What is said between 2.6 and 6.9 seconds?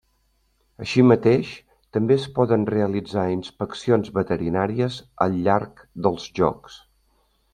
realitzar inspeccions veterinàries al llarg dels Jocs.